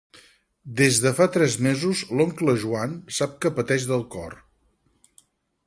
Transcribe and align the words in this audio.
Des 0.79 0.95
de 1.03 1.11
fa 1.19 1.27
tres 1.35 1.57
mesos 1.65 2.01
l'oncle 2.21 2.57
Joan 2.65 2.97
sap 3.21 3.37
que 3.45 3.55
pateix 3.61 3.89
del 3.93 4.05
cor. 4.17 4.37